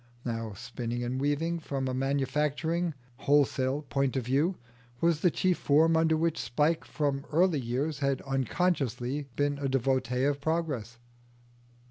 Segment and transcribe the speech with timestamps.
[0.25, 4.57] Now spinning and weaving from a manufacturing, wholesale point of view,
[4.99, 10.23] was the chief form under which Spike from early years had unconsciously been a devotee
[10.23, 10.97] of Progress.